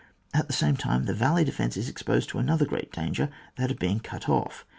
At 0.33 0.47
the 0.47 0.53
same 0.53 0.77
time, 0.77 1.05
the 1.05 1.13
valley 1.13 1.43
defence 1.43 1.77
is 1.77 1.87
exposed 1.87 2.27
to 2.29 2.39
another 2.39 2.65
great 2.65 2.91
danger, 2.91 3.29
that 3.57 3.69
of 3.69 3.77
being 3.77 3.99
cut 3.99 4.27
off. 4.27 4.65